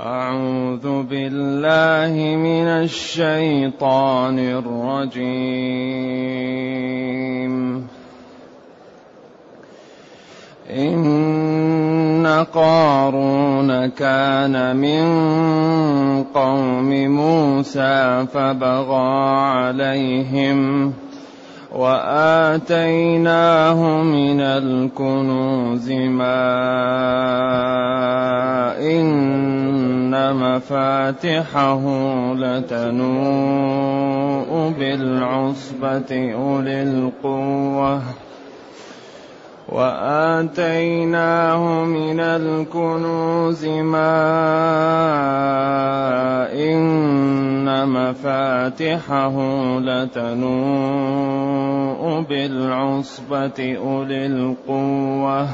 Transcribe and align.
أعوذ 0.00 1.02
بالله 1.02 2.36
من 2.36 2.66
الشيطان 2.66 4.38
الرجيم. 4.38 5.84
إن 10.70 12.44
قارون 12.54 13.86
كان 13.86 14.76
من 14.76 15.04
قوم 16.34 16.90
موسى 16.90 18.26
فبغى 18.34 19.38
عليهم 19.38 20.92
وآتيناه 21.74 23.22
من 24.02 24.40
الكنوز 24.40 25.90
ما 25.90 26.38
إن 28.78 30.34
مفاتحه 30.34 31.82
لتنوء 32.34 33.64
بالعصبة 34.78 36.32
أولي 36.34 36.82
القوة. 36.82 38.02
وآتيناه 39.68 41.04
من 41.84 42.20
الكنوز 42.20 43.66
ما 43.66 44.53
مفاتحه 48.64 49.36
لتنوء 49.80 50.54
بالعصبه 52.20 53.76
اولي 53.76 54.26
القوه 54.26 55.48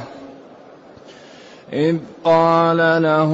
إذ 1.72 1.96
قال 2.24 3.02
له 3.02 3.32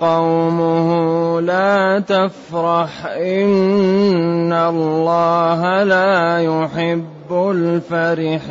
قومه 0.00 1.40
لا 1.40 1.98
تفرح 1.98 3.06
إن 3.06 4.52
الله 4.52 5.82
لا 5.82 6.38
يحب 6.38 7.30
الفرحين 7.30 8.46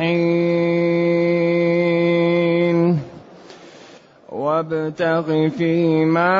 وابتغ 4.46 5.48
فيما 5.48 6.36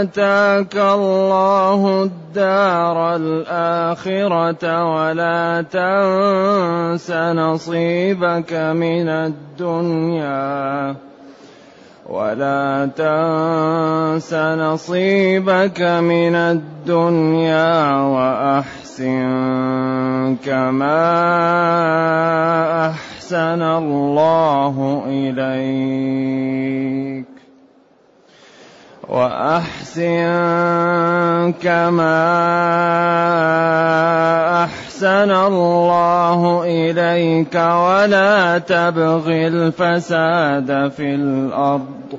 آتاك 0.00 0.76
الله 0.76 2.02
الدار 2.02 3.16
الآخرة 3.16 4.64
ولا 4.94 5.64
تنس 5.72 7.10
نصيبك 7.10 8.52
من 8.52 9.08
الدنيا 9.08 10.94
ولا 12.06 12.90
تنس 12.96 14.34
نصيبك 14.34 15.82
من 15.82 16.34
الدنيا 16.34 17.96
وأحسن 17.96 19.26
كما 20.44 21.00
أحسن 22.90 23.13
الله 23.32 25.04
إليك. 25.06 27.24
وأحسن 29.08 30.34
كما 31.62 32.34
أحسن 34.64 35.30
الله 35.30 36.62
إليك 36.64 37.54
ولا 37.54 38.58
تبغ 38.58 39.28
الفساد 39.28 40.92
في 40.96 41.14
الأرض. 41.14 42.18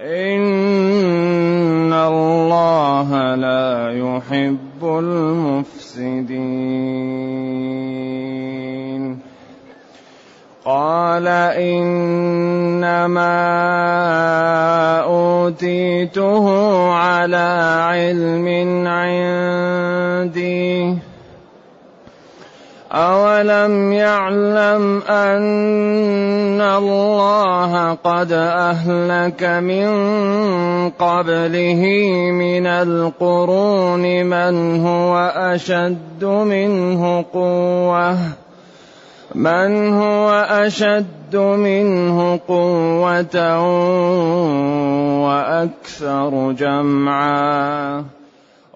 إن 0.00 1.92
الله 1.92 3.34
لا 3.34 3.90
يحب 3.90 4.82
المفسدين. 4.82 6.46
قال 10.66 11.28
إنما 11.54 12.26
أوتيته 15.06 16.46
على 16.92 17.78
علم 17.86 18.48
عندي. 18.86 20.66
أولم 22.92 23.92
يعلم 23.92 25.02
أن 25.02 26.60
الله 26.60 27.94
قد 27.94 28.32
أهلك 28.32 29.42
من 29.42 29.88
قبله 30.90 31.82
من 32.32 32.66
القرون 32.66 34.24
من 34.24 34.86
هو 34.86 35.32
أشد 35.36 36.24
منه 36.24 37.24
قوةً. 37.34 38.45
من 39.36 39.92
هو 39.92 40.30
أشد 40.48 41.36
منه 41.36 42.40
قوة 42.48 43.60
وأكثر 45.28 46.52
جمعا 46.52 48.04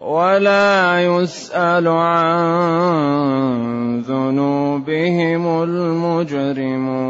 ولا 0.01 1.01
يسأل 1.05 1.89
عن 1.89 2.41
ذنوبهم 4.01 5.63
المجرمون 5.63 7.01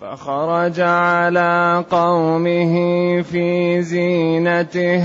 فخرج 0.00 0.80
على 0.80 1.84
قومه 1.90 2.74
في 3.22 3.82
زينته 3.82 5.04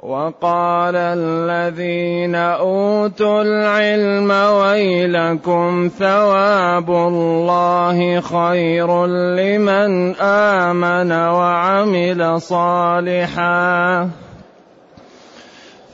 وقال 0.00 0.96
الذين 0.96 2.34
أوتوا 2.34 3.42
العلم 3.42 4.30
ويلكم 4.30 5.90
ثواب 5.98 6.90
الله 6.90 8.20
خير 8.20 9.06
لمن 9.06 10.16
آمن 10.16 11.12
وعمل 11.12 12.40
صالحا. 12.40 14.08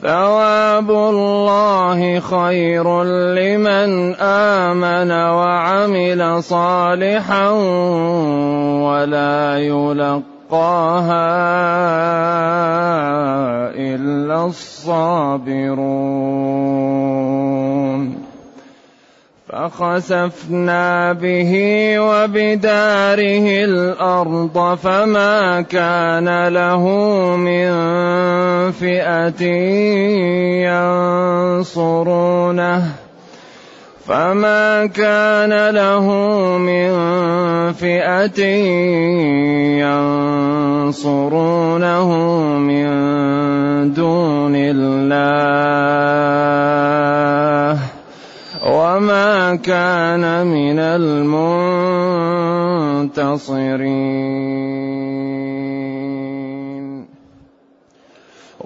ثواب 0.01 0.89
الله 0.91 2.19
خير 2.19 3.03
لمن 3.03 4.15
آمن 4.15 5.11
وعمل 5.11 6.43
صالحا 6.43 7.49
ولا 8.87 9.57
يلقى 9.59 10.36
يلقاها 10.47 11.27
إلا 13.75 14.45
الصابرون. 14.45 15.97
فخسفنا 19.49 21.13
به 21.13 21.53
وبداره 21.99 23.47
الأرض 23.63 24.77
فما 24.83 25.61
كان 25.61 26.47
له 26.47 26.83
من 27.35 27.71
فئة 28.71 29.43
ينصرونه. 31.67 33.06
فما 34.07 34.85
كان 34.85 35.69
له 35.75 36.07
من 36.57 36.91
فئة 37.73 38.41
ينصرونه 40.87 42.09
من 42.57 42.87
دون 43.93 44.53
الله 44.55 44.87
وما 48.63 49.55
كان 49.55 50.47
من 50.47 50.79
المنتصرين 50.79 51.57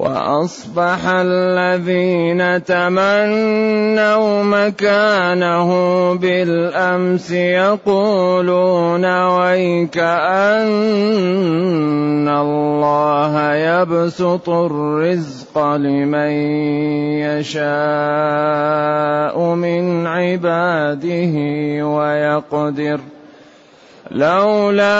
وأصبح 0.01 0.99
الذين 1.05 2.63
تمنوا 2.63 4.43
مكانه 4.43 5.69
بالأمس 6.13 7.31
يقولون 7.31 9.05
ويك 9.05 9.97
أن 10.57 10.69
الله 12.29 13.53
يبسط 13.53 14.49
الرزق 14.49 15.75
لمن 15.75 16.31
يشاء 17.21 17.61
من 19.53 20.07
عباده 20.07 21.33
ويقدر 21.85 22.99
لولا 24.11 24.91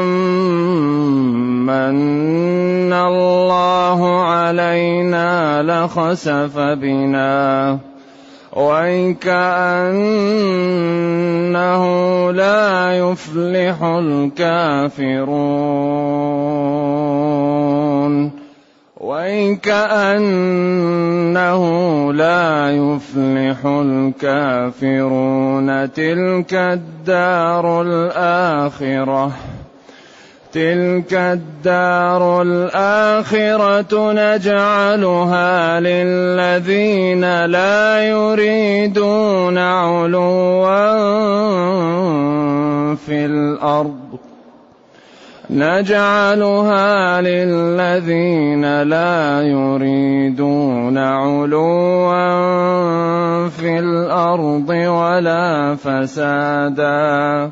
أمن 0.00 1.96
الله 2.92 4.24
علينا 4.24 5.62
لخسف 5.62 6.58
بنا 6.58 7.78
وكأنه 8.52 9.12
لا 12.32 12.92
يفلح 12.96 13.82
الكافرون. 13.82 15.26
وكأنه 19.06 20.22
لا 22.12 22.70
يفلح 22.70 23.66
الكافرون 23.66 24.72
تلك 25.92 26.54
الدار 26.54 27.82
الآخرة. 27.82 29.32
تلك 30.52 31.14
الدار 31.14 32.42
الآخرة 32.42 34.12
نجعلها 34.12 35.80
للذين 35.80 37.44
لا 37.44 38.08
يريدون 38.08 39.58
علوا 39.58 40.66
في 42.94 43.26
الأرض. 43.26 44.05
نجعلها 45.50 47.20
للذين 47.20 48.82
لا 48.82 49.42
يريدون 49.42 50.98
علوا 50.98 52.18
في 53.48 53.78
الأرض 53.78 54.68
ولا 54.68 55.76
فسادا. 55.76 57.50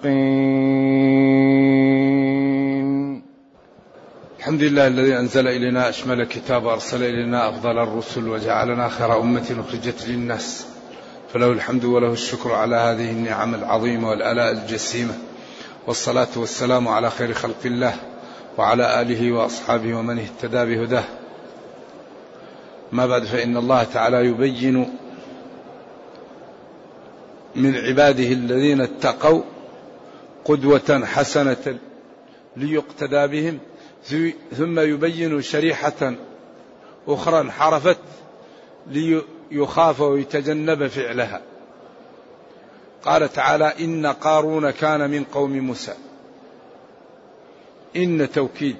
الحمد 4.40 4.62
لله 4.62 4.88
الذي 4.88 5.20
أنزل 5.20 5.48
إلينا 5.48 5.90
أشمل 5.90 6.24
كتاب 6.24 6.64
وأرسل 6.64 7.04
إلينا 7.04 7.50
أفضل 7.50 7.80
الرسل 7.80 8.28
وجعلنا 8.28 8.90
خير 8.90 9.22
أمة 9.22 9.56
أخرجت 9.68 10.08
للناس. 10.08 10.73
فله 11.34 11.52
الحمد 11.52 11.86
وله 11.86 12.14
الشكر 12.14 12.52
على 12.52 12.76
هذه 12.76 13.12
النعم 13.12 13.56
العظيمة 13.56 14.10
والآلاء 14.10 14.52
الجسيمة. 14.52 15.14
والصلاة 15.88 16.28
والسلام 16.36 16.88
على 16.88 17.10
خير 17.10 17.34
خلق 17.34 17.58
الله 17.66 17.96
وعلى 18.58 19.02
آله 19.02 19.32
وأصحابه 19.32 19.94
ومن 19.94 20.20
اهتدى 20.20 20.76
بهداه. 20.76 21.04
ما 22.92 23.06
بعد 23.06 23.24
فإن 23.24 23.58
الله 23.58 23.84
تعالى 23.84 24.18
يبين 24.26 24.98
من 27.56 27.76
عباده 27.76 28.28
الذين 28.28 28.82
اتقوا 28.82 29.42
قدوة 30.46 31.06
حسنة 31.06 31.78
ليقتدى 32.58 33.28
بهم 33.28 33.60
ثم 34.58 34.80
يبين 34.80 35.42
شريحة 35.42 36.14
أخرى 37.08 37.40
انحرفت 37.42 37.98
يخاف 39.54 40.02
ويتجنب 40.02 40.88
فعلها. 40.88 41.42
قال 43.04 43.34
تعالى 43.34 43.74
إن 43.80 44.06
قارون 44.06 44.70
كان 44.72 45.10
من 45.10 45.24
قوم 45.24 45.52
موسى. 45.52 45.94
إن 47.96 48.32
توكيد. 48.32 48.78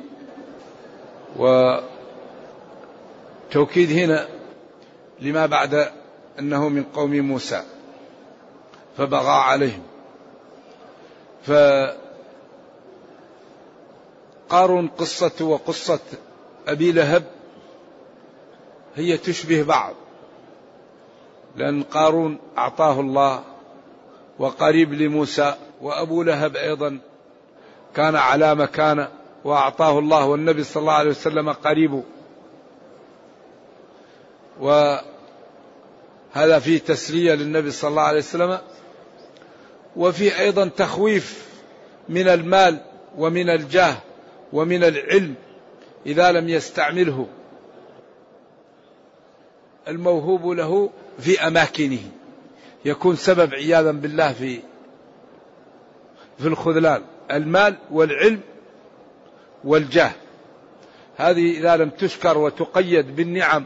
وتوكيد 3.50 3.92
هنا 3.92 4.28
لما 5.20 5.46
بعد 5.46 5.92
أنه 6.40 6.70
من 6.70 6.84
قوم 6.84 7.12
موسى. 7.12 7.64
فبغى 8.98 9.30
عليهم. 9.30 9.84
فقارون 14.50 14.88
قصة 14.88 15.46
وقصة 15.46 16.00
أبي 16.68 16.92
لهب 16.92 17.24
هي 18.96 19.18
تشبه 19.18 19.64
بعض. 19.64 19.94
لأن 21.56 21.84
قارون 21.84 22.40
أعطاه 22.58 23.00
الله 23.00 23.44
وقريب 24.40 24.94
لموسى 24.94 25.56
وأبو 25.82 26.24
لهب 26.24 26.56
أيضا 26.56 27.00
كان 27.96 28.16
على 28.16 28.56
مكانه 28.56 29.08
وأعطاه 29.44 30.00
الله 30.00 30.26
والنبي 30.26 30.64
صلى 30.64 30.82
الله 30.82 30.94
عليه 30.94 31.10
وسلم 31.10 31.50
قريبه 31.50 32.04
وهذا 34.60 36.60
فيه 36.60 36.80
تسلية 36.80 37.34
للنبي 37.34 37.72
صلى 37.72 37.90
الله 37.90 38.02
عليه 38.02 38.20
وسلم. 38.20 38.60
وفي 39.96 40.40
أيضا 40.40 40.68
تخويف 40.68 41.48
من 42.10 42.28
المال 42.28 42.80
ومن 43.18 43.50
الجاه 43.50 43.96
ومن 44.54 44.84
العلم 44.84 45.36
إذا 46.06 46.32
لم 46.32 46.50
يستعمله. 46.50 47.28
الموهوب 49.88 50.48
له 50.48 50.90
في 51.20 51.48
أماكنه. 51.48 52.00
يكون 52.86 53.16
سبب 53.16 53.54
عياذا 53.54 53.92
بالله 53.92 54.34
في 54.34 54.60
في 56.40 56.48
الخذلان. 56.48 57.02
المال 57.32 57.78
والعلم 57.92 58.40
والجاه. 59.64 60.12
هذه 61.18 61.58
إذا 61.58 61.78
لم 61.78 61.90
تشكر 61.90 62.38
وتقيد 62.38 63.16
بالنعم 63.16 63.66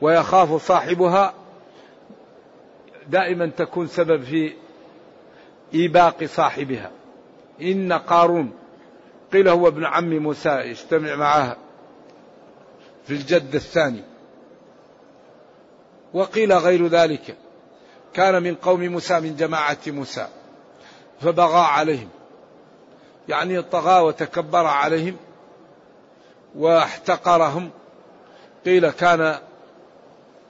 ويخاف 0.00 0.66
صاحبها 0.66 1.34
دائما 3.08 3.46
تكون 3.46 3.86
سبب 3.86 4.22
في 4.22 4.52
إيباق 5.74 6.24
صاحبها. 6.24 6.90
إن 7.62 7.92
قارون 7.92 8.52
قيل 9.32 9.48
هو 9.48 9.68
ابن 9.68 9.84
عم 9.84 10.18
موسى 10.18 10.50
يجتمع 10.50 11.14
معه 11.14 11.56
في 13.06 13.10
الجد 13.14 13.54
الثاني. 13.54 14.02
وقيل 16.14 16.52
غير 16.52 16.86
ذلك. 16.86 17.36
كان 18.14 18.42
من 18.42 18.54
قوم 18.54 18.80
موسى 18.80 19.20
من 19.20 19.36
جماعة 19.36 19.78
موسى 19.86 20.28
فبغى 21.20 21.60
عليهم. 21.60 22.08
يعني 23.28 23.62
طغى 23.62 24.00
وتكبر 24.00 24.66
عليهم 24.66 25.16
واحتقرهم. 26.54 27.70
قيل 28.64 28.90
كان 28.90 29.38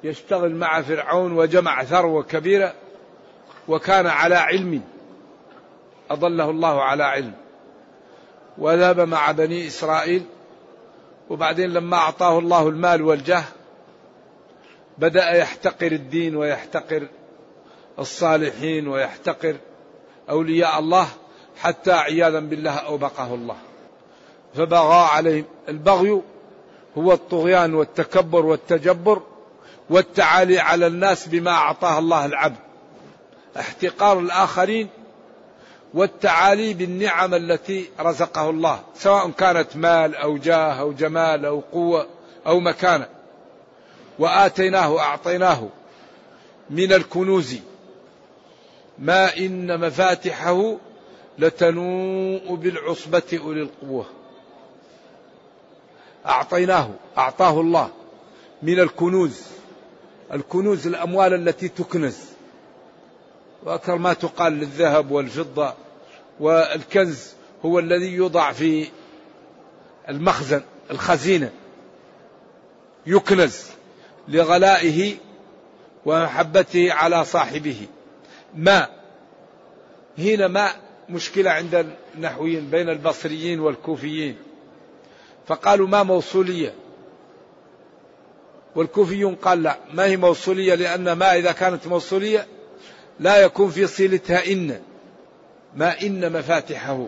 يشتغل 0.04 0.54
مع 0.54 0.82
فرعون 0.82 1.32
وجمع 1.32 1.84
ثروة 1.84 2.22
كبيرة 2.22 2.74
وكان 3.68 4.06
على 4.06 4.34
علم. 4.34 4.82
أضله 6.10 6.50
الله 6.50 6.82
على 6.82 7.04
علم. 7.04 7.34
وذهب 8.58 9.00
مع 9.00 9.30
بني 9.30 9.66
إسرائيل 9.66 10.22
وبعدين 11.30 11.70
لما 11.72 11.96
أعطاه 11.96 12.38
الله 12.38 12.68
المال 12.68 13.02
والجاه 13.02 13.44
بدأ 14.98 15.30
يحتقر 15.30 15.92
الدين 15.92 16.36
ويحتقر 16.36 17.08
الصالحين 17.98 18.88
ويحتقر 18.88 19.56
أولياء 20.30 20.78
الله 20.78 21.08
حتى 21.58 21.92
عياذا 21.92 22.40
بالله 22.40 22.76
أوبقه 22.78 23.34
الله. 23.34 23.56
فبغى 24.54 25.08
عليهم. 25.12 25.44
البغي 25.68 26.22
هو 26.98 27.12
الطغيان 27.12 27.74
والتكبر 27.74 28.46
والتجبر 28.46 29.22
والتعالي 29.90 30.58
على 30.58 30.86
الناس 30.86 31.28
بما 31.28 31.50
أعطاه 31.50 31.98
الله 31.98 32.26
العبد. 32.26 32.58
احتقار 33.58 34.18
الآخرين 34.18 34.88
والتعالي 35.94 36.74
بالنعم 36.74 37.34
التي 37.34 37.90
رزقه 38.00 38.50
الله 38.50 38.80
سواء 38.94 39.30
كانت 39.30 39.76
مال 39.76 40.14
أو 40.14 40.36
جاه 40.36 40.80
أو 40.80 40.92
جمال 40.92 41.44
أو 41.44 41.62
قوة 41.72 42.06
أو 42.46 42.60
مكانة. 42.60 43.17
وآتيناه 44.18 45.00
أعطيناه 45.00 45.68
من 46.70 46.92
الكنوز. 46.92 47.56
ما 48.98 49.36
إن 49.36 49.80
مفاتحه 49.80 50.76
لتنوء 51.38 52.54
بالعصبة 52.54 53.40
أولي 53.44 53.62
القوة. 53.62 54.06
أعطيناه 56.26 56.90
أعطاه 57.18 57.60
الله 57.60 57.90
من 58.62 58.80
الكنوز. 58.80 59.42
الكنوز 60.32 60.86
الأموال 60.86 61.34
التي 61.34 61.68
تكنز. 61.68 62.18
وأكثر 63.64 63.96
ما 63.96 64.12
تقال 64.12 64.52
للذهب 64.52 65.10
والفضة 65.10 65.74
والكنز 66.40 67.32
هو 67.64 67.78
الذي 67.78 68.12
يوضع 68.12 68.52
في 68.52 68.88
المخزن 70.08 70.62
الخزينة. 70.90 71.52
يكنز. 73.06 73.77
لغلائه 74.28 75.14
ومحبته 76.06 76.92
على 76.92 77.24
صاحبه. 77.24 77.86
ماء 78.54 78.90
هنا 80.18 80.48
ماء 80.48 80.76
مشكلة 81.08 81.50
عند 81.50 81.86
النحويين 82.14 82.70
بين 82.70 82.88
البصريين 82.88 83.60
والكوفيين. 83.60 84.36
فقالوا 85.46 85.88
ما 85.88 86.02
موصولية؟ 86.02 86.74
والكوفيون 88.76 89.34
قال 89.34 89.62
لا 89.62 89.78
ما 89.92 90.04
هي 90.04 90.16
موصولية؟ 90.16 90.74
لأن 90.74 91.12
ما 91.12 91.36
إذا 91.36 91.52
كانت 91.52 91.86
موصولية 91.86 92.46
لا 93.20 93.36
يكون 93.36 93.70
في 93.70 93.86
صلتها 93.86 94.52
إن 94.52 94.80
ما 95.76 96.02
إن 96.02 96.32
مفاتحه. 96.32 97.06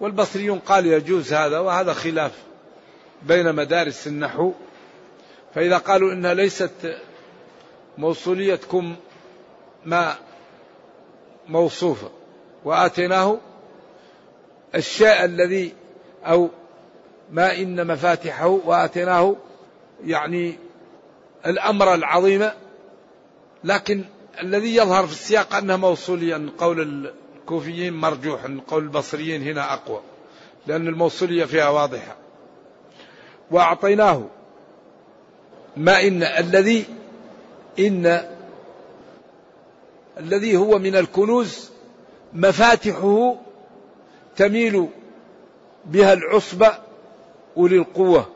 والبصريون 0.00 0.58
قال 0.58 0.86
يجوز 0.86 1.32
هذا 1.32 1.58
وهذا 1.58 1.92
خلاف 1.92 2.32
بين 3.22 3.54
مدارس 3.54 4.06
النحو 4.06 4.52
فإذا 5.54 5.78
قالوا 5.78 6.12
إنها 6.12 6.34
ليست 6.34 6.96
موصولية 7.98 8.54
تكون 8.54 8.96
ما 9.84 10.14
موصوفة 11.48 12.10
وآتيناه 12.64 13.38
الشيء 14.74 15.24
الذي 15.24 15.74
أو 16.24 16.48
ما 17.30 17.56
إن 17.56 17.86
مفاتحه 17.86 18.46
وآتيناه 18.46 19.36
يعني 20.04 20.58
الأمر 21.46 21.94
العظيم 21.94 22.48
لكن 23.64 24.04
الذي 24.42 24.76
يظهر 24.76 25.06
في 25.06 25.12
السياق 25.12 25.54
أنها 25.54 25.76
موصولية 25.76 26.48
قول 26.58 27.06
الكوفيين 27.42 27.94
مرجوح 27.94 28.40
قول 28.68 28.82
البصريين 28.82 29.42
هنا 29.42 29.72
أقوى 29.72 30.00
لأن 30.66 30.88
الموصولية 30.88 31.44
فيها 31.44 31.68
واضحة. 31.68 32.16
وأعطيناه 33.50 34.26
ما 35.76 36.00
إن 36.00 36.22
الذي 36.22 36.84
إن 37.78 38.28
الذي 40.18 40.56
هو 40.56 40.78
من 40.78 40.96
الكنوز 40.96 41.70
مفاتحه 42.32 43.36
تميل 44.36 44.88
بها 45.84 46.12
العصبة 46.12 46.72
أولي 47.56 47.76
القوة 47.76 48.26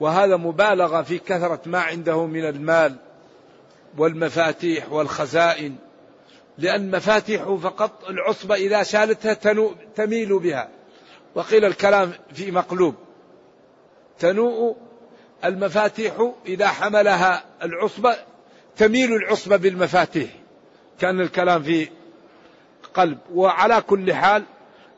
وهذا 0.00 0.36
مبالغة 0.36 1.02
في 1.02 1.18
كثرة 1.18 1.60
ما 1.66 1.80
عنده 1.80 2.26
من 2.26 2.44
المال 2.44 2.96
والمفاتيح 3.98 4.92
والخزائن 4.92 5.76
لأن 6.58 6.90
مفاتيحه 6.90 7.56
فقط 7.56 8.04
العصبة 8.08 8.54
إذا 8.54 8.82
شالتها 8.82 9.34
تميل 9.96 10.38
بها. 10.38 10.68
وقيل 11.34 11.64
الكلام 11.64 12.12
في 12.34 12.50
مقلوب. 12.50 12.94
تنوء 14.18 14.76
المفاتيح 15.44 16.32
إذا 16.46 16.68
حملها 16.68 17.44
العصبة 17.62 18.16
تميل 18.76 19.12
العصبة 19.12 19.56
بالمفاتيح. 19.56 20.30
كان 21.00 21.20
الكلام 21.20 21.62
في 21.62 21.88
قلب. 22.94 23.18
وعلى 23.34 23.80
كل 23.80 24.14
حال 24.14 24.44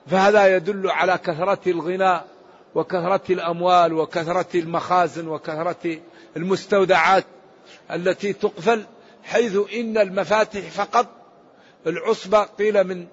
فهذا 0.07 0.57
يدل 0.57 0.91
على 0.91 1.19
كثرة 1.19 1.61
الغنى 1.67 2.21
وكثرة 2.75 3.23
الأموال 3.31 3.93
وكثرة 3.93 4.47
المخازن 4.55 5.29
وكثرة 5.29 5.99
المستودعات 6.37 7.25
التي 7.91 8.33
تقفل 8.33 8.85
حيث 9.25 9.59
إن 9.75 9.99
المفاتح 9.99 10.61
فقط 10.61 11.07
العصبة 11.87 12.43
قيل 12.43 12.85
من 12.85 13.07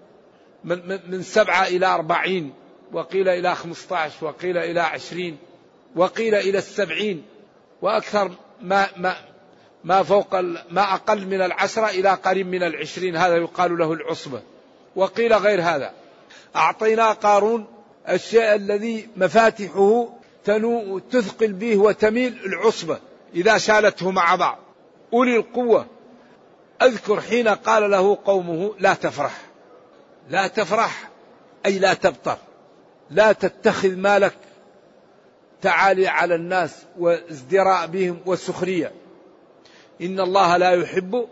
من, 0.63 0.99
من 1.07 1.23
سبعة 1.23 1.67
إلى 1.67 1.85
أربعين 1.85 2.53
وقيل 2.93 3.29
إلى 3.29 3.55
خمسة 3.55 3.97
عشر 3.97 4.25
وقيل 4.25 4.57
إلى 4.57 4.79
عشرين. 4.79 5.37
وقيل 5.95 6.35
إلى 6.35 6.57
السبعين 6.57 7.23
وأكثر 7.81 8.31
ما, 8.61 8.87
ما, 8.97 9.15
ما 9.83 10.03
فوق 10.03 10.35
ما 10.71 10.93
أقل 10.93 11.25
من 11.25 11.41
العشرة 11.41 11.89
إلى 11.89 12.09
قريب 12.09 12.47
من 12.47 12.63
العشرين 12.63 13.15
هذا 13.15 13.37
يقال 13.37 13.77
له 13.77 13.93
العصبة. 13.93 14.41
وقيل 14.95 15.33
غير 15.33 15.61
هذا. 15.61 15.93
أعطينا 16.55 17.11
قارون 17.11 17.65
الشيء 18.09 18.55
الذي 18.55 19.09
مفاتحه 19.17 20.09
تنو 20.43 20.99
تثقل 20.99 21.53
به 21.53 21.77
وتميل 21.77 22.39
العصبة 22.45 22.99
إذا 23.35 23.57
شالته 23.57 24.11
مع 24.11 24.35
بعض. 24.35 24.59
أولي 25.13 25.35
القوة 25.35 25.85
أذكر 26.81 27.21
حين 27.21 27.47
قال 27.47 27.91
له 27.91 28.17
قومه 28.25 28.75
لا 28.79 28.93
تفرح 28.93 29.41
لا 30.29 30.47
تفرح 30.47 31.09
أي 31.65 31.79
لا 31.79 31.93
تبطر 31.93 32.37
لا 33.09 33.31
تتخذ 33.31 33.95
مالك 33.95 34.33
تعالي 35.61 36.07
على 36.07 36.35
الناس 36.35 36.85
وازدراء 36.99 37.87
بهم 37.87 38.19
والسخرية 38.25 38.91
إن 40.01 40.19
الله 40.19 40.57
لا 40.57 40.71
يحب 40.71 41.27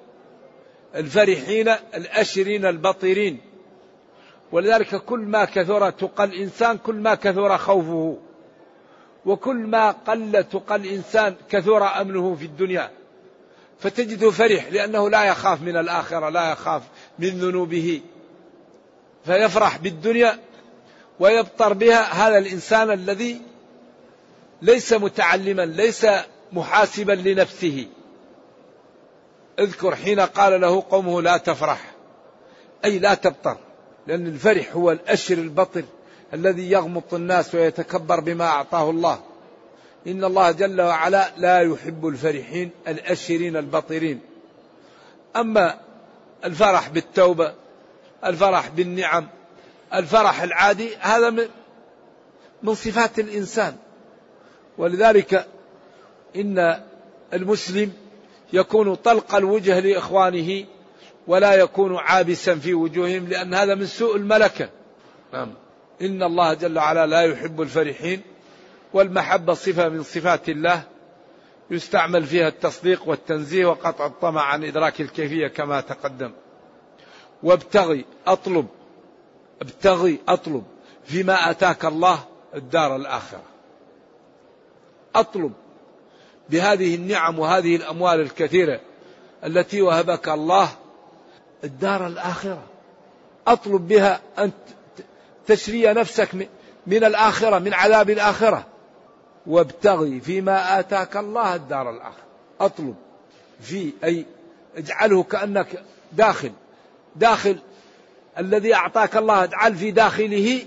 الفرحين 0.95 1.69
الأشرين 1.69 2.65
البطرين. 2.65 3.41
ولذلك 4.51 4.95
كل 4.95 5.19
ما 5.19 5.45
كثر 5.45 5.89
تقى 5.89 6.23
الإنسان 6.23 6.77
كل 6.77 6.95
ما 6.95 7.15
كثر 7.15 7.57
خوفه. 7.57 8.17
وكل 9.25 9.55
ما 9.55 9.91
قل 9.91 10.43
تقى 10.51 10.75
الإنسان 10.75 11.35
كثر 11.49 12.01
أمنه 12.01 12.35
في 12.35 12.45
الدنيا. 12.45 12.91
فتجده 13.79 14.31
فرح 14.31 14.71
لأنه 14.71 15.09
لا 15.09 15.23
يخاف 15.23 15.61
من 15.61 15.77
الآخرة 15.77 16.29
لا 16.29 16.51
يخاف 16.51 16.81
من 17.19 17.29
ذنوبه. 17.29 18.01
فيفرح 19.25 19.77
بالدنيا 19.77 20.39
ويبطر 21.19 21.73
بها 21.73 22.27
هذا 22.27 22.37
الإنسان 22.37 22.91
الذي 22.91 23.41
ليس 24.61 24.93
متعلما 24.93 25.65
ليس 25.65 26.07
محاسبا 26.53 27.11
لنفسه. 27.11 27.87
اذكر 29.59 29.95
حين 29.95 30.19
قال 30.19 30.61
له 30.61 30.83
قومه 30.89 31.21
لا 31.21 31.37
تفرح. 31.37 31.91
أي 32.85 32.99
لا 32.99 33.13
تبطر 33.13 33.57
لأن 34.07 34.27
الفرح 34.27 34.75
هو 34.75 34.91
الأشر 34.91 35.37
البطر 35.37 35.83
الذي 36.33 36.71
يغمط 36.71 37.13
الناس 37.13 37.55
ويتكبر 37.55 38.19
بما 38.19 38.45
أعطاه 38.45 38.89
الله. 38.89 39.19
إن 40.07 40.23
الله 40.23 40.51
جل 40.51 40.81
وعلا 40.81 41.31
لا 41.37 41.59
يحب 41.61 42.07
الفرحين 42.07 42.69
الأشرين 42.87 43.57
البطرين. 43.57 44.19
أما 45.35 45.79
الفرح 46.45 46.89
بالتوبة 46.89 47.53
الفرح 48.25 48.67
بالنعم 48.67 49.27
الفرح 49.93 50.41
العادي 50.41 50.95
هذا 50.95 51.29
من 52.63 52.75
صفات 52.75 53.19
الإنسان. 53.19 53.77
ولذلك 54.79 55.47
إن 56.35 56.83
المسلم 57.33 57.93
يكون 58.53 58.95
طلق 58.95 59.35
الوجه 59.35 59.79
لإخوانه 59.79 60.65
ولا 61.27 61.53
يكون 61.53 61.95
عابسا 61.95 62.55
في 62.55 62.73
وجوههم 62.73 63.27
لأن 63.27 63.53
هذا 63.53 63.75
من 63.75 63.85
سوء 63.85 64.15
الملكة. 64.15 64.69
نعم. 65.33 65.53
إن 66.01 66.23
الله 66.23 66.53
جل 66.53 66.77
وعلا 66.77 67.07
لا 67.07 67.21
يحب 67.21 67.61
الفرحين 67.61 68.21
والمحبة 68.93 69.53
صفة 69.53 69.89
من 69.89 70.03
صفات 70.03 70.49
الله 70.49 70.83
يستعمل 71.71 72.23
فيها 72.23 72.47
التصديق 72.47 73.07
والتنزيه 73.07 73.65
وقطع 73.65 74.05
الطمع 74.05 74.41
عن 74.41 74.63
إدراك 74.63 75.01
الكيفية 75.01 75.47
كما 75.47 75.81
تقدم. 75.81 76.31
وابتغي 77.43 78.05
أطلب 78.27 78.67
ابتغي 79.61 80.19
أطلب 80.27 80.63
فيما 81.05 81.51
أتاك 81.51 81.85
الله 81.85 82.19
الدار 82.55 82.95
الآخرة. 82.95 83.48
أطلب 85.15 85.53
بهذه 86.49 86.95
النعم 86.95 87.39
وهذه 87.39 87.75
الأموال 87.75 88.19
الكثيرة 88.19 88.79
التي 89.45 89.81
وهبك 89.81 90.29
الله 90.29 90.69
الدار 91.63 92.07
الآخرة. 92.07 92.63
أطلب 93.47 93.87
بها 93.87 94.19
أن 94.39 94.51
تشري 95.47 95.93
نفسك 95.93 96.29
من 96.87 97.03
الآخرة 97.03 97.59
من 97.59 97.73
عذاب 97.73 98.09
الآخرة. 98.09 98.65
وابتغي 99.47 100.19
فيما 100.19 100.79
آتاك 100.79 101.17
الله 101.17 101.55
الدار 101.55 101.89
الآخرة. 101.89 102.23
أطلب 102.59 102.95
في 103.61 103.93
أي 104.03 104.25
اجعله 104.77 105.23
كأنك 105.23 105.83
داخل. 106.11 106.51
داخل 107.15 107.57
الذي 108.37 108.75
أعطاك 108.75 109.17
الله 109.17 109.43
اجعل 109.43 109.75
في 109.75 109.91
داخله 109.91 110.65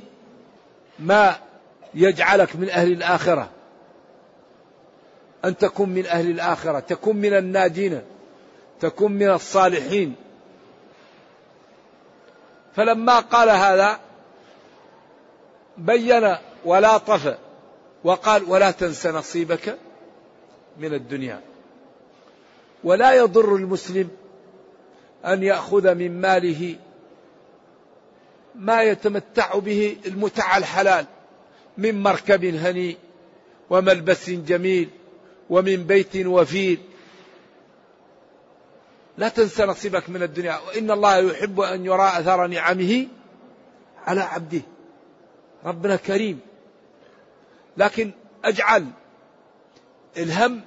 ما 0.99 1.37
يجعلك 1.95 2.57
من 2.57 2.71
أهل 2.71 2.93
الآخرة. 2.93 3.51
أن 5.45 5.57
تكون 5.57 5.89
من 5.89 6.07
أهل 6.07 6.31
الآخرة 6.31 6.81
تكون 6.81 7.17
من 7.17 7.35
الناجين 7.35 8.03
تكون 8.81 9.13
من 9.13 9.31
الصالحين. 9.31 10.15
فلما 12.77 13.21
قال 13.21 13.49
هذا 13.49 14.01
بين 15.79 16.37
ولاطف 16.65 17.37
وقال 18.05 18.45
ولا 18.45 18.71
تنس 18.71 19.07
نصيبك 19.07 19.79
من 20.79 20.95
الدنيا. 20.95 21.41
ولا 22.85 23.13
يضر 23.13 23.57
المسلم 23.57 24.09
أن 25.25 25.43
يأخذ 25.43 25.95
من 25.95 26.21
ماله 26.21 26.77
ما 28.55 28.83
يتمتع 28.83 29.59
به 29.59 29.97
المتع 30.07 30.57
الحلال 30.57 31.07
من 31.79 32.03
مركب 32.03 32.45
هنيء 32.45 32.97
وملبس 33.71 34.31
جميل 34.31 34.91
ومن 35.53 35.85
بيت 35.85 36.27
وفيل. 36.27 36.79
لا 39.19 39.29
تنسى 39.29 39.65
نصيبك 39.65 40.11
من 40.11 40.23
الدنيا. 40.23 40.59
وإن 40.59 40.91
الله 40.91 41.17
يحب 41.17 41.61
أن 41.61 41.87
يرى 41.87 42.09
أثر 42.09 42.47
نعمه 42.47 43.07
على 44.07 44.21
عبده. 44.21 44.61
ربنا 45.65 45.97
كريم. 45.97 46.41
لكن 47.77 48.11
أجعل 48.45 48.87
الهم 50.17 50.61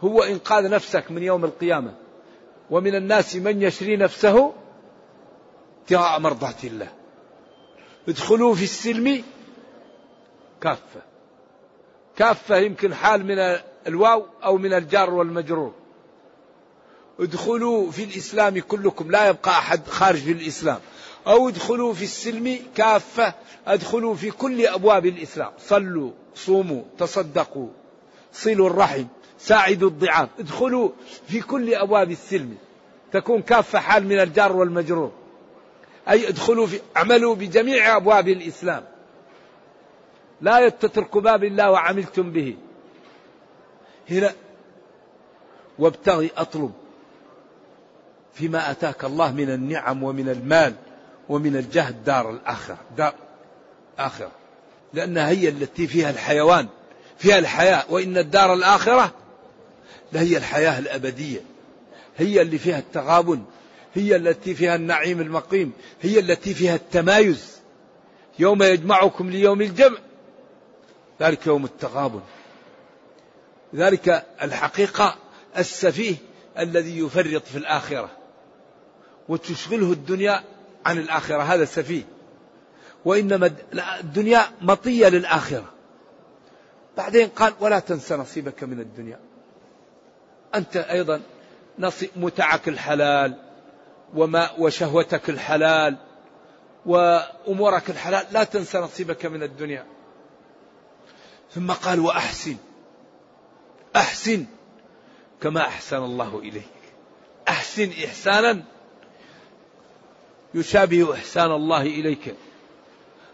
هو 0.00 0.22
إنقاذ 0.22 0.70
نفسك 0.70 1.10
من 1.10 1.22
يوم 1.22 1.44
القيامة. 1.44 1.94
ومن 2.70 2.94
الناس 2.94 3.36
من 3.36 3.62
يشري 3.62 3.96
نفسه 3.96 4.52
ابتغاء 5.82 6.20
مرضات 6.20 6.64
الله. 6.64 6.88
ادخلوا 8.08 8.54
في 8.54 8.64
السلم 8.64 9.24
كافة. 10.60 11.02
كافة 12.16 12.56
يمكن 12.56 12.94
حال 12.94 13.24
من 13.24 13.58
الواو 13.88 14.26
أو 14.44 14.58
من 14.58 14.74
الجار 14.74 15.14
والمجرور. 15.14 15.72
ادخلوا 17.20 17.90
في 17.90 18.04
الإسلام 18.04 18.58
كلكم 18.58 19.10
لا 19.10 19.28
يبقى 19.28 19.50
أحد 19.50 19.86
خارج 19.86 20.18
في 20.18 20.32
الإسلام. 20.32 20.78
أو 21.26 21.48
ادخلوا 21.48 21.94
في 21.94 22.04
السلم 22.04 22.58
كافة 22.74 23.34
ادخلوا 23.66 24.14
في 24.14 24.30
كل 24.30 24.66
أبواب 24.66 25.06
الإسلام. 25.06 25.50
صلوا 25.58 26.10
صوموا 26.34 26.82
تصدقوا. 26.98 27.68
صلوا 28.32 28.70
الرحم 28.70 29.04
ساعدوا 29.38 29.88
الضعاف. 29.88 30.28
ادخلوا 30.38 30.90
في 31.28 31.40
كل 31.40 31.74
أبواب 31.74 32.10
السلم. 32.10 32.56
تكون 33.12 33.42
كافة 33.42 33.78
حال 33.78 34.06
من 34.06 34.20
الجار 34.20 34.56
والمجرور. 34.56 35.12
أي 36.08 36.28
ادخلوا 36.28 36.66
في 36.66 36.80
اعملوا 36.96 37.34
بجميع 37.34 37.96
أبواب 37.96 38.28
الإسلام. 38.28 38.84
لا 40.40 40.68
تتركوا 40.68 41.20
باب 41.20 41.44
الله 41.44 41.70
وعملتم 41.70 42.30
به. 42.30 42.56
هنا. 44.10 44.32
وابتغي 45.78 46.30
أطلب 46.36 46.72
فيما 48.34 48.70
أتاك 48.70 49.04
الله 49.04 49.32
من 49.32 49.50
النعم 49.50 50.02
ومن 50.02 50.28
المال 50.28 50.74
ومن 51.28 51.56
الجهد 51.56 52.04
دار 52.04 52.30
الآخرة. 52.30 52.78
دار 52.96 53.14
آخرة. 53.98 54.30
لأنها 54.94 55.28
هي 55.28 55.48
التي 55.48 55.86
فيها 55.86 56.10
الحيوان 56.10 56.68
فيها 57.18 57.38
الحياة. 57.38 57.84
وإن 57.90 58.18
الدار 58.18 58.54
الآخرة 58.54 59.14
لهي 60.12 60.36
الحياة 60.36 60.78
الأبدية. 60.78 61.40
هي 62.16 62.40
اللي 62.42 62.58
فيها 62.58 62.78
التغابن 62.78 63.42
هي 63.94 64.16
التي 64.16 64.54
فيها 64.54 64.76
النعيم 64.76 65.20
المقيم 65.20 65.72
هي 66.02 66.18
التي 66.18 66.54
فيها 66.54 66.74
التمايز. 66.74 67.58
يوم 68.38 68.62
يجمعكم 68.62 69.30
ليوم 69.30 69.60
الجمع 69.60 69.98
ذلك 71.20 71.46
يوم 71.46 71.64
التغابن. 71.64 72.20
ذلك 73.74 74.26
الحقيقة 74.42 75.16
السفيه 75.58 76.16
الذي 76.58 76.98
يفرط 76.98 77.46
في 77.46 77.58
الآخرة 77.58 78.10
وتشغله 79.28 79.92
الدنيا 79.92 80.44
عن 80.86 80.98
الآخرة 80.98 81.42
هذا 81.42 81.64
سفيه 81.64 82.02
وإنما 83.04 83.50
الدنيا 84.00 84.42
مطية 84.60 85.08
للآخرة. 85.08 85.64
بعدين 86.96 87.28
قال 87.28 87.52
ولا 87.60 87.78
تنسى 87.78 88.16
نصيبك 88.16 88.64
من 88.64 88.80
الدنيا. 88.80 89.20
أنت 90.54 90.76
أيضا 90.76 91.20
نصيب 91.78 92.10
متعك 92.16 92.68
الحلال 92.68 93.34
وما 94.14 94.50
وشهوتك 94.58 95.30
الحلال 95.30 95.96
وأمورك 96.86 97.90
الحلال 97.90 98.26
لا 98.32 98.44
تنسى 98.44 98.78
نصيبك 98.78 99.26
من 99.26 99.42
الدنيا. 99.42 99.86
ثم 101.54 101.72
قال 101.72 102.00
وأحسن. 102.00 102.56
أحسن 103.96 104.46
كما 105.42 105.60
أحسن 105.60 105.96
الله 105.96 106.38
إليك. 106.38 106.68
أحسن 107.48 107.90
إحسانا 108.04 108.64
يشابه 110.54 111.14
إحسان 111.14 111.52
الله 111.52 111.82
إليك. 111.82 112.34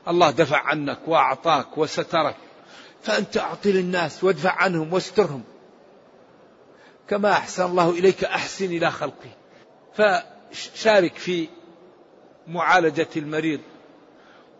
الله 0.09 0.31
دفع 0.31 0.59
عنك 0.59 0.99
وأعطاك 1.07 1.79
وسترك. 1.79 2.37
فأنت 3.03 3.37
أعطي 3.37 3.73
للناس 3.73 4.25
وادفع 4.25 4.53
عنهم 4.53 4.93
واسترهم. 4.93 5.43
كما 7.09 7.33
أحسن 7.33 7.65
الله 7.65 7.91
إليك 7.91 8.25
أحسن 8.25 8.65
إلى 8.65 8.91
خلقه. 8.91 9.31
فشارك 9.95 11.15
في 11.17 11.49
معالجة 12.47 13.09
المريض 13.17 13.61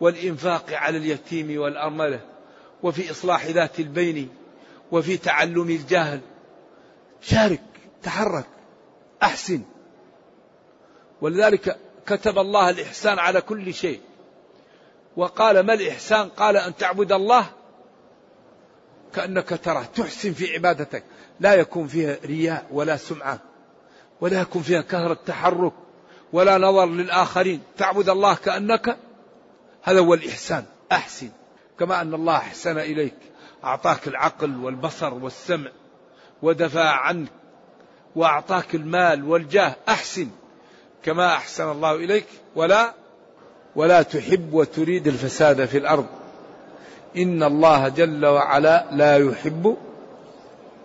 والإنفاق 0.01 0.65
على 0.73 0.99
اليتيم 0.99 1.61
والأرملة 1.61 2.21
وفي 2.83 3.11
إصلاح 3.11 3.47
ذات 3.47 3.81
البين 3.81 4.29
وفي 4.93 5.17
تعلم 5.17 5.71
الجاهل 5.71 6.21
شارك 7.21 7.63
تحرك 8.03 8.47
أحسن. 9.23 9.61
ولذلك 11.21 11.77
كتب 12.07 12.39
الله 12.39 12.71
الإحسان 12.71 13.19
على 13.19 13.41
كل 13.41 13.75
شيء. 13.75 14.01
وقال 15.17 15.61
ما 15.61 15.75
الإحسان؟ 15.75 16.29
قال 16.29 16.57
أن 16.57 16.77
تعبد 16.77 17.13
الله 17.13 17.47
كأنك 19.15 19.49
تراه. 19.49 19.83
تحسن 19.83 20.33
في 20.33 20.55
عبادتك. 20.55 21.05
لا 21.41 21.55
يكون 21.55 21.87
فيها 21.87 22.17
رياء 22.25 22.67
ولا 22.71 22.97
سمعة. 22.97 23.39
ولا 24.21 24.41
يكون 24.41 24.63
فيها 24.63 24.81
كثرة 24.81 25.19
تحرك 25.27 25.73
ولا 26.33 26.59
نظر 26.59 26.87
للآخرين. 26.87 27.63
تعبد 27.79 28.09
الله 28.09 28.35
كأنك 28.35 28.97
هذا 29.83 30.01
هو 30.01 30.15
الإحسان. 30.15 30.65
أحسن. 30.93 31.29
كما 31.79 32.01
أن 32.01 32.15
الله 32.15 32.37
أحسن 32.37 32.79
إليك. 32.79 33.17
أعطاك 33.65 34.09
العقل 34.09 34.57
والبصر 34.65 35.15
والسمع 35.15 35.71
ودفع 36.43 36.91
عنك 36.91 37.29
وأعطاك 38.17 38.75
المال 38.75 39.25
والجاه 39.25 39.77
أحسن 39.89 40.29
كما 41.03 41.33
أحسن 41.33 41.71
الله 41.71 41.95
إليك. 41.95 42.27
ولا 42.57 42.95
ولا 43.77 44.03
تحب 44.03 44.55
وتريد 44.55 45.07
الفساد 45.07 45.65
في 45.65 45.79
الأرض. 45.79 46.07
إن 47.17 47.43
الله 47.43 47.89
جل 47.89 48.27
وعلا 48.27 48.87
لا 48.93 49.17
يحب 49.17 49.77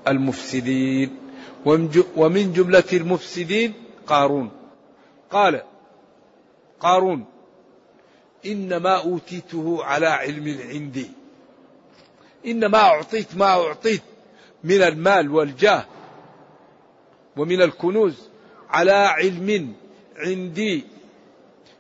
المفسدين. 0.08 1.18
ومن 2.16 2.54
جملة 2.54 2.84
المفسدين 2.94 3.74
قارون. 4.08 4.52
قال 5.32 5.62
قارون 6.80 7.26
إنما 8.46 8.98
أوتيته 8.98 9.84
على 9.84 10.08
علم 10.08 10.60
عندي. 10.70 11.19
إنما 12.46 12.78
أعطيت 12.78 13.36
ما 13.36 13.46
أعطيت 13.46 14.02
من 14.64 14.82
المال 14.82 15.32
والجاه 15.32 15.86
ومن 17.38 17.62
الكنوز 17.62 18.16
على 18.70 18.92
علم 18.92 19.74
عندي 20.18 20.84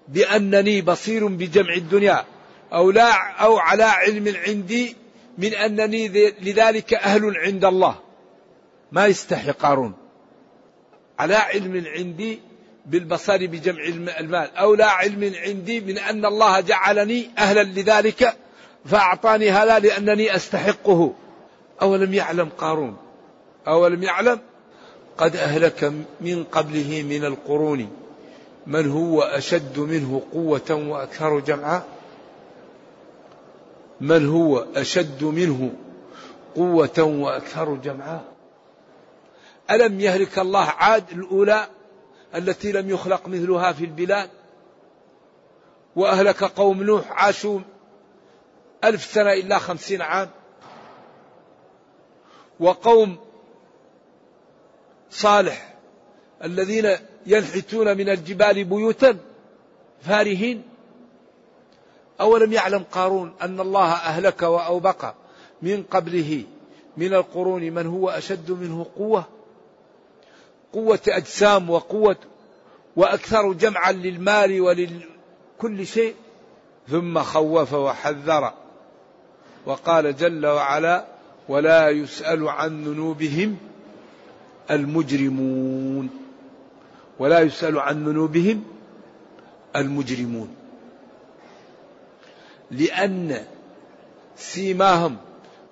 بأنني 0.07 0.81
بصير 0.81 1.27
بجمع 1.27 1.73
الدنيا 1.73 2.25
أو 2.73 2.91
لا 2.91 3.31
أو 3.31 3.57
على 3.57 3.83
علم 3.83 4.35
عندي 4.47 4.95
من 5.37 5.53
أنني 5.53 6.07
لذلك 6.41 6.93
أهل 6.93 7.37
عند 7.37 7.65
الله. 7.65 7.95
ما 8.91 9.05
يستحي 9.05 9.51
قارون 9.51 9.93
على 11.19 11.35
علم 11.35 11.85
عندي 11.87 12.39
بالبصر 12.85 13.45
بجمع 13.45 13.83
المال 14.19 14.55
أو 14.55 14.75
لا 14.75 14.85
علم 14.85 15.33
عندي 15.45 15.79
من 15.79 15.97
أن 15.97 16.25
الله 16.25 16.59
جعلني 16.59 17.29
أهلا 17.37 17.63
لذلك 17.63 18.37
فأعطاني 18.85 19.51
هذا 19.51 19.79
لأنني 19.79 20.35
أستحقه. 20.35 21.13
أولم 21.81 22.13
يعلم 22.13 22.49
قارون؟ 22.57 22.97
أولم 23.67 24.03
يعلم؟ 24.03 24.39
قد 25.17 25.35
أهلك 25.35 25.93
من 26.21 26.43
قبله 26.43 27.03
من 27.09 27.25
القرون. 27.25 27.89
من 28.67 28.91
هو 28.91 29.21
أشد 29.21 29.79
منه 29.79 30.21
قوة 30.33 30.87
وأكثر 30.89 31.39
جمعا؟ 31.39 31.83
من 34.01 34.29
هو 34.29 34.65
أشد 34.75 35.23
منه 35.23 35.71
قوة 36.55 37.03
وأكثر 37.03 37.75
جمعا؟ 37.75 38.21
ألم 39.71 39.99
يهلك 39.99 40.39
الله 40.39 40.65
عاد 40.65 41.11
الأولى 41.11 41.67
التي 42.35 42.71
لم 42.71 42.89
يخلق 42.89 43.27
مثلها 43.27 43.71
في 43.71 43.85
البلاد؟ 43.85 44.29
وأهلك 45.95 46.43
قوم 46.43 46.83
نوح 46.83 47.11
عاشوا 47.11 47.59
ألف 48.83 49.05
سنة 49.05 49.33
إلا 49.33 49.59
خمسين 49.59 50.01
عام. 50.01 50.29
وقوم 52.59 53.17
صالح 55.09 55.75
الذين 56.43 56.97
ينحتون 57.25 57.97
من 57.97 58.09
الجبال 58.09 58.63
بيوتا 58.63 59.17
فارهين. 60.01 60.63
أولم 62.21 62.53
يعلم 62.53 62.83
قارون 62.91 63.33
أن 63.41 63.59
الله 63.59 63.93
أهلك 63.93 64.41
وأوبق 64.41 65.13
من 65.61 65.83
قبله 65.83 66.43
من 66.97 67.13
القرون 67.13 67.61
من 67.61 67.87
هو 67.87 68.09
أشد 68.09 68.51
منه 68.51 68.85
قوة؟ 68.97 69.25
قوة 70.73 70.99
أجسام 71.07 71.69
وقوة 71.69 72.17
وأكثر 72.95 73.53
جمعا 73.53 73.91
للمال 73.91 74.61
ولكل 74.61 75.87
شيء. 75.87 76.15
ثم 76.89 77.19
خوف 77.19 77.73
وحذر 77.73 78.53
وقال 79.65 80.15
جل 80.15 80.45
وعلا 80.45 81.05
ولا 81.49 81.89
يسأل 81.89 82.47
عن 82.49 82.83
ذنوبهم 82.83 83.57
المجرمون. 84.71 86.09
ولا 87.19 87.39
يسأل 87.39 87.79
عن 87.79 88.05
ذنوبهم 88.05 88.63
المجرمون. 89.75 90.55
لأن 92.71 93.45
سيماهم 94.35 95.17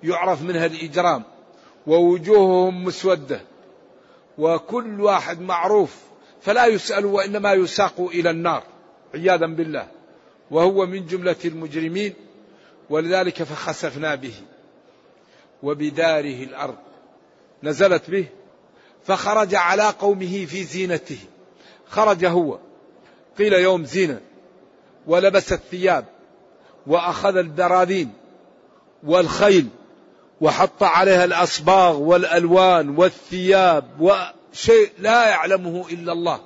يعرف 0.02 0.42
منها 0.42 0.66
الإجرام 0.66 1.22
ووجوههم 1.86 2.84
مسودة 2.84 3.40
وكل 4.38 5.00
واحد 5.00 5.40
معروف 5.40 5.96
فلا 6.40 6.66
يسأل 6.66 7.06
وإنما 7.06 7.52
يساق 7.52 8.00
إلى 8.00 8.30
النار 8.30 8.62
عياذا 9.14 9.46
بالله. 9.46 9.86
وهو 10.50 10.86
من 10.86 11.06
جملة 11.06 11.36
المجرمين. 11.44 12.14
ولذلك 12.90 13.42
فخسفنا 13.42 14.14
به 14.14 14.34
وبداره 15.62 16.44
الأرض. 16.44 16.76
نزلت 17.62 18.10
به 18.10 18.26
فخرج 19.04 19.54
على 19.54 19.88
قومه 19.88 20.46
في 20.46 20.64
زينته. 20.64 21.18
خرج 21.88 22.24
هو 22.24 22.58
قيل 23.38 23.52
يوم 23.52 23.84
زينة 23.84 24.20
ولبس 25.06 25.52
الثياب 25.52 26.04
وأخذ 26.86 27.36
الدراذين 27.36 28.12
والخيل 29.02 29.68
وحط 30.40 30.82
عليها 30.82 31.24
الأصباغ 31.24 31.96
والألوان 31.96 32.98
والثياب 32.98 33.84
وشيء 34.00 34.90
لا 34.98 35.28
يعلمه 35.28 35.86
إلا 35.90 36.12
الله. 36.12 36.40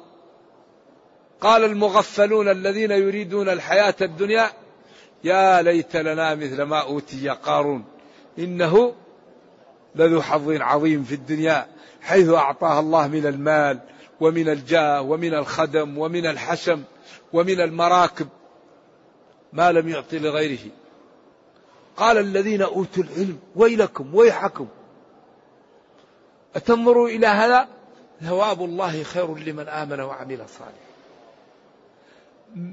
قال 1.41 1.65
المغفلون 1.65 2.49
الذين 2.49 2.91
يريدون 2.91 3.49
الحياة 3.49 3.95
الدنيا 4.01 4.51
يا 5.25 5.63
ليت 5.63 5.97
لنا 5.97 6.35
مثل 6.35 6.63
ما 6.63 6.81
أوتي 6.81 7.29
قارون 7.29 7.85
إنه 8.39 8.95
لذو 9.95 10.23
حظ 10.23 10.51
عظيم 10.51 11.05
في 11.05 11.15
الدنيا 11.15 11.67
حيث 12.01 12.29
أعطاه 12.29 12.81
الله 12.81 13.09
من 13.09 13.27
المال 13.27 13.79
ومن 14.21 14.49
الجاه 14.49 15.03
ومن 15.03 15.35
الخدم 15.35 15.99
ومن 15.99 16.27
الحشم 16.27 16.83
ومن 17.33 17.61
المراكب 17.61 18.29
ما 19.53 19.73
لم 19.73 19.89
يعطي 19.89 20.19
لغيره. 20.19 20.71
قال 21.97 22.19
الذين 22.19 22.63
أوتوا 22.63 23.03
العلم 23.03 23.39
ويلكم 23.57 24.15
ويحكم. 24.15 24.69
أتنظروا 26.57 27.09
إلى 27.09 27.27
هذا؟ 27.27 27.69
ثواب 28.23 28.63
الله 28.63 29.03
خير 29.03 29.35
لمن 29.35 29.69
آمن 29.69 30.01
وعمل 30.01 30.39
صالحا. 30.49 30.92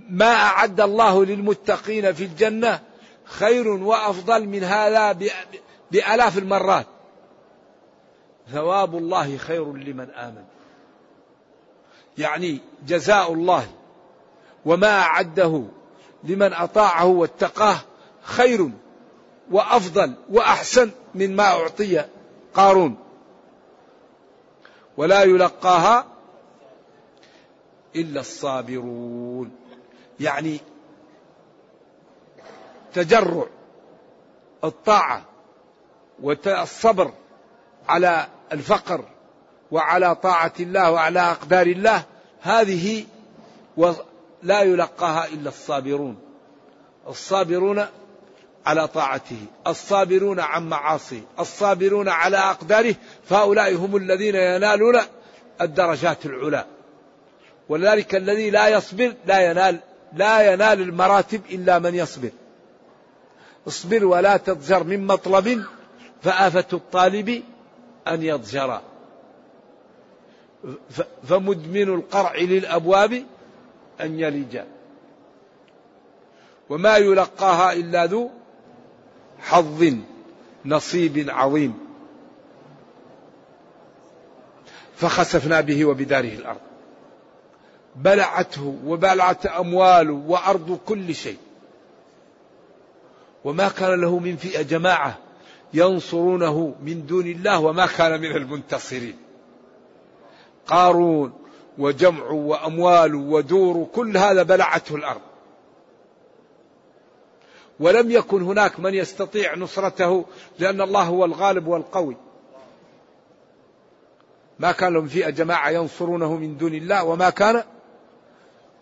ما 0.10 0.34
أعد 0.34 0.82
الله 0.82 1.26
للمتقين 1.26 2.14
في 2.14 2.24
الجنة 2.24 2.80
خير 3.24 3.68
وأفضل 3.68 4.46
من 4.46 4.64
هذا 4.64 5.18
بآلاف 5.92 6.38
المرات. 6.38 6.86
ثواب 8.52 8.96
الله 8.96 9.38
خير 9.38 9.74
لمن 9.74 10.10
آمن. 10.10 10.44
يعني 12.18 12.60
جزاء 12.88 13.34
الله 13.34 13.68
وما 14.66 15.00
أعده 15.00 15.64
لمن 16.24 16.54
أطاعه 16.54 17.06
واتقاه 17.06 17.78
خير 18.22 18.70
وأفضل 19.52 20.14
وأحسن 20.30 20.92
مما 21.16 21.44
أعطي 21.44 22.06
قارون. 22.54 22.98
ولا 24.98 25.24
يلقاها 25.24 26.06
إلا 27.96 28.20
الصابرون. 28.20 29.59
يعني 30.20 30.60
تجرع 32.94 33.46
الطاعة 34.64 35.22
والصبر 36.22 37.12
على 37.90 38.28
الفقر 38.54 39.06
وعلى 39.72 40.16
طاعة 40.16 40.54
الله 40.60 40.92
وعلى 40.92 41.20
أقدار 41.20 41.66
الله 41.66 42.04
هذه 42.42 43.06
لا 44.44 44.62
يلقاها 44.62 45.26
إلا 45.28 45.50
الصابرون. 45.50 46.18
الصابرون 47.08 47.86
على 48.66 48.88
طاعته 48.88 49.46
الصابرون 49.68 50.40
عن 50.40 50.70
معاصيه 50.70 51.22
الصابرون 51.40 52.10
على 52.10 52.38
أقداره 52.38 52.96
فهؤلاء 53.26 53.76
هم 53.76 53.96
الذين 53.96 54.36
ينالون 54.36 55.00
الدرجات 55.62 56.26
العلى. 56.26 56.66
ولذلك 57.70 58.16
الذي 58.16 58.50
لا 58.50 58.68
يصبر 58.68 59.14
لا 59.26 59.52
ينال 59.52 59.80
لا 60.14 60.54
ينال 60.54 60.82
المراتب 60.82 61.42
إلا 61.50 61.80
من 61.80 61.96
يصبر. 61.96 62.30
اصبر 63.68 64.06
ولا 64.06 64.38
تضجر 64.38 64.84
من 64.84 65.08
مطلب 65.08 65.66
فآفة 66.22 66.66
الطالب 66.74 67.44
أن 68.08 68.24
يضجر. 68.24 68.82
فمدمن 71.24 71.94
القرع 71.94 72.36
للأبواب 72.36 73.24
أن 74.02 74.20
يلج. 74.20 74.62
وما 76.70 76.98
يلقاها 76.98 77.74
إلا 77.74 78.06
ذو 78.06 78.30
حظ 79.40 79.94
نصيب 80.66 81.30
عظيم. 81.30 81.80
فخسفنا 84.96 85.62
به 85.62 85.86
وبداره 85.86 86.34
الأرض. 86.34 86.69
بلعته 88.04 88.76
وبلعت 88.86 89.46
أمواله 89.46 90.24
وأرض 90.28 90.80
كل 90.86 91.16
شيء. 91.16 91.38
وما 93.44 93.70
كان 93.70 94.02
له 94.02 94.20
من 94.20 94.36
فئة 94.36 94.62
جماعة 94.62 95.18
ينصرونه 95.74 96.76
من 96.84 97.06
دون 97.06 97.28
الله 97.28 97.60
وما 97.60 97.86
كان 97.86 98.22
من 98.22 98.32
المنتصرين. 98.32 99.18
قارون 100.68 101.34
وجمع 101.78 102.24
وأموال 102.24 103.16
ودور 103.16 103.88
كل 103.96 104.18
هذا 104.18 104.44
بلعته 104.44 104.96
الأرض. 104.96 105.22
ولم 107.80 108.12
يكن 108.12 108.42
هناك 108.42 108.80
من 108.80 108.94
يستطيع 108.94 109.56
نصرته 109.56 110.26
لأن 110.60 110.82
الله 110.82 111.04
هو 111.04 111.26
الغالب 111.26 111.68
والقوي. 111.68 112.18
ما 114.60 114.72
كان 114.72 114.94
لهم 114.94 115.08
فئة 115.08 115.30
جماعة 115.30 115.70
ينصرونه 115.70 116.36
من 116.36 116.58
دون 116.58 116.74
الله 116.74 117.04
وما 117.04 117.30
كان 117.30 117.64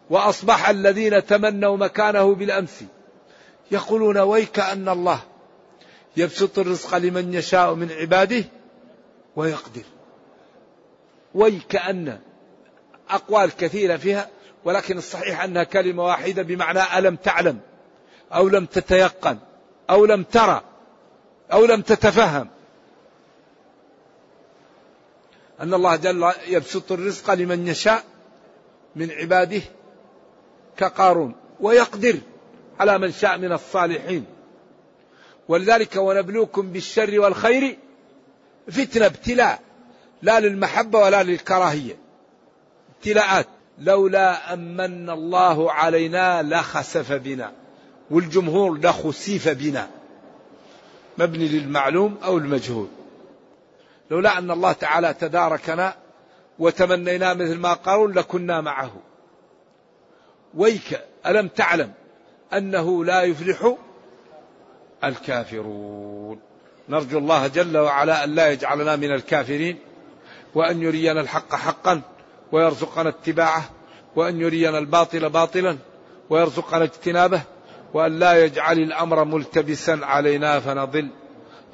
وأصبح 0.10 0.70
الذين 0.70 1.26
تمنوا 1.26 1.78
مكانه 1.78 2.36
بالأمس 2.36 2.84
يقولون 3.72 4.18
ويك 4.18 4.60
أن 4.60 4.90
الله 4.90 5.20
يبسط 6.18 6.60
الرزق 6.60 6.98
لمن 6.98 7.34
يشاء 7.34 7.74
من 7.74 7.92
عباده 7.92 8.44
ويقدر. 9.36 9.84
ويكأن 11.36 12.20
أقوال 13.10 13.56
كثيرة 13.56 13.98
فيها 13.98 14.30
ولكن 14.66 14.98
الصحيح 14.98 15.44
أنها 15.44 15.64
كلمة 15.64 16.04
واحدة 16.06 16.44
بمعنى 16.44 16.98
ألم 16.98 17.16
تعلم 17.16 17.60
أو 18.34 18.48
لم 18.50 18.66
تتيقن 18.66 19.38
أو 19.90 20.06
لم 20.06 20.24
ترى 20.24 20.62
أو 21.52 21.66
لم 21.66 21.82
تتفهم. 21.82 22.48
أن 25.60 25.74
الله 25.74 25.96
جل 25.96 26.32
يبسط 26.48 26.92
الرزق 26.92 27.34
لمن 27.34 27.68
يشاء 27.68 28.04
من 28.96 29.12
عباده 29.12 29.62
كقارون 30.78 31.36
ويقدر 31.60 32.18
على 32.80 32.98
من 32.98 33.12
شاء 33.12 33.38
من 33.38 33.52
الصالحين. 33.52 34.26
ولذلك 35.48 35.96
ونبلوكم 35.96 36.72
بالشر 36.72 37.20
والخير 37.20 37.78
فتنة 38.72 39.06
ابتلاء 39.06 39.60
لا 40.22 40.40
للمحبة 40.40 41.00
ولا 41.00 41.24
للكراهية. 41.24 41.98
ابتلاءات. 42.98 43.48
لولا 43.80 44.54
أمن 44.54 45.10
الله 45.10 45.72
علينا 45.72 46.44
لخسف 46.44 47.14
بنا 47.14 47.52
والجمهور 48.12 48.78
لخسيف 48.80 49.50
بنا. 49.50 49.90
مبني 51.18 51.48
للمعلوم 51.48 52.18
أو 52.24 52.38
المجهول. 52.38 52.88
لولا 54.12 54.38
أن 54.38 54.52
الله 54.52 54.72
تعالى 54.72 55.14
تداركنا 55.14 55.96
وتمنينا 56.60 57.34
مثل 57.34 57.58
ما 57.58 57.74
قالوا 57.74 58.08
لكنا 58.08 58.62
معه. 58.62 58.92
ويك 60.54 61.00
ألم 61.26 61.48
تعلم 61.48 61.92
أنه 62.54 63.06
لا 63.06 63.24
يفلح 63.24 63.76
الكافرون؟ 65.04 66.40
نرجو 66.90 67.18
الله 67.18 67.48
جل 67.48 67.78
وعلا 67.78 68.24
أن 68.24 68.36
لا 68.36 68.52
يجعلنا 68.52 68.96
من 68.96 69.12
الكافرين 69.12 69.78
وأن 70.56 70.82
يرينا 70.82 71.22
الحق 71.22 71.56
حقا 71.56 72.02
ويرزقنا 72.52 73.10
اتباعه 73.10 73.64
وأن 74.16 74.42
يرينا 74.42 74.78
الباطل 74.78 75.30
باطلا 75.30 75.78
ويرزقنا 76.30 76.84
اجتنابه 76.84 77.42
وأن 77.94 78.20
لا 78.20 78.44
يجعل 78.44 78.80
الأمر 78.80 79.24
ملتبسا 79.24 80.00
علينا 80.04 80.60
فنضل. 80.60 81.10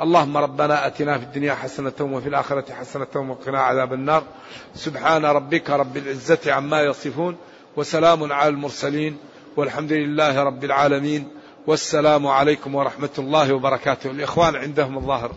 اللهم 0.01 0.37
ربنا 0.37 0.87
أتنا 0.87 1.17
في 1.17 1.23
الدنيا 1.23 1.53
حسنة 1.53 1.93
وفي 2.01 2.29
الآخرة 2.29 2.73
حسنة 2.73 3.07
وقنا 3.15 3.61
عذاب 3.61 3.93
النار. 3.93 4.23
سبحان 4.75 5.25
ربك 5.25 5.69
رب 5.69 5.97
العزة 5.97 6.53
عما 6.53 6.81
يصفون. 6.81 7.37
وسلام 7.75 8.33
على 8.33 8.49
المرسلين 8.49 9.17
والحمد 9.57 9.91
لله 9.91 10.43
رب 10.43 10.63
العالمين 10.63 11.27
والسلام 11.67 12.27
عليكم 12.27 12.75
ورحمة 12.75 13.09
الله 13.19 13.53
وبركاته. 13.53 14.11
الإخوان 14.11 14.55
عندهم 14.55 14.97
الظاهر. 14.97 15.31